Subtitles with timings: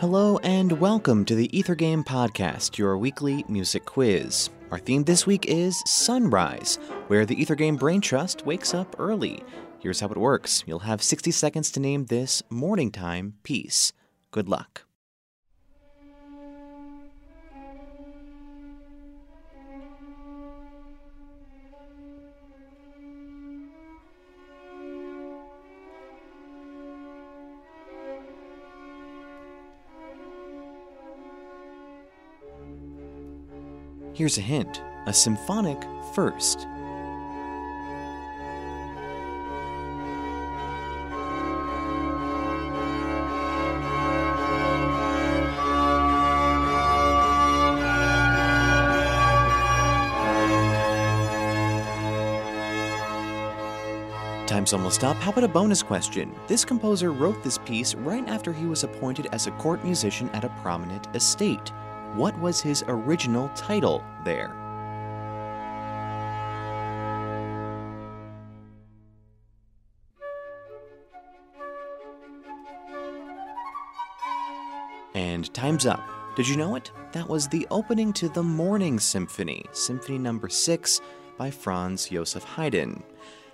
[0.00, 4.48] Hello and welcome to the Ether Game Podcast, your weekly music quiz.
[4.70, 6.76] Our theme this week is Sunrise,
[7.08, 9.42] where the Ether Game Brain Trust wakes up early.
[9.78, 13.92] Here's how it works you'll have 60 seconds to name this morning time piece.
[14.30, 14.86] Good luck.
[34.20, 36.66] Here's a hint a symphonic first.
[54.46, 55.16] Time's almost up.
[55.16, 56.34] How about a bonus question?
[56.46, 60.44] This composer wrote this piece right after he was appointed as a court musician at
[60.44, 61.72] a prominent estate.
[62.14, 64.50] What was his original title there?
[75.14, 76.02] And time's up.
[76.34, 76.90] Did you know it?
[77.12, 81.00] That was the opening to the Morning Symphony, Symphony Number 6
[81.38, 83.04] by Franz Joseph Haydn.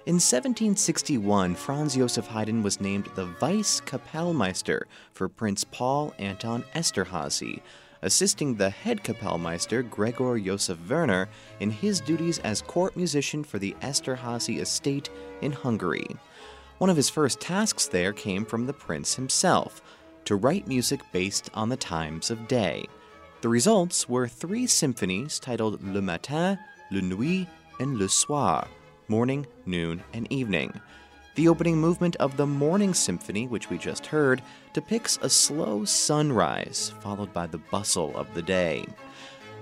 [0.07, 4.83] In 1761, Franz Joseph Haydn was named the Vice Kapellmeister
[5.13, 7.61] for Prince Paul Anton Esterhazy,
[8.03, 11.29] assisting the head Kapellmeister Gregor Josef Werner
[11.61, 16.07] in his duties as court musician for the Esterhazy estate in Hungary.
[16.79, 19.83] One of his first tasks there came from the prince himself
[20.25, 22.87] to write music based on the times of day.
[23.41, 26.59] The results were three symphonies titled Le Matin,
[26.91, 27.47] Le Nuit,
[27.79, 28.67] and Le Soir
[29.09, 30.81] morning, noon, and evening.
[31.37, 34.41] The opening movement of the Morning Symphony, which we just heard,
[34.73, 38.87] depicts a slow sunrise followed by the bustle of the day.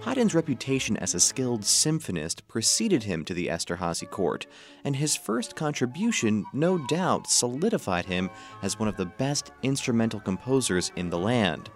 [0.03, 4.47] Haydn's reputation as a skilled symphonist preceded him to the Esterhazy court,
[4.85, 8.31] and his first contribution no doubt solidified him
[8.63, 11.71] as one of the best instrumental composers in the land.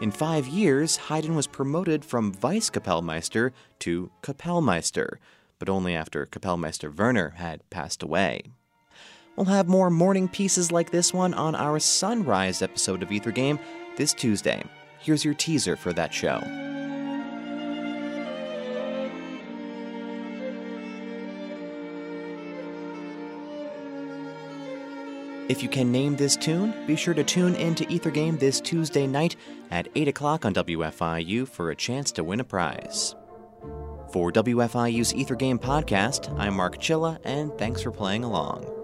[0.00, 5.18] In five years, Haydn was promoted from Vice Kapellmeister to Kapellmeister,
[5.60, 8.42] but only after Kapellmeister Werner had passed away.
[9.36, 13.58] We'll have more morning pieces like this one on our Sunrise episode of Ether Game
[13.96, 14.62] this Tuesday.
[15.00, 16.40] Here's your teaser for that show.
[25.46, 28.60] If you can name this tune, be sure to tune in to Ether Game this
[28.60, 29.36] Tuesday night
[29.70, 33.14] at 8 o'clock on WFIU for a chance to win a prize.
[34.10, 38.83] For WFIU's Ether Game podcast, I'm Mark Chilla, and thanks for playing along.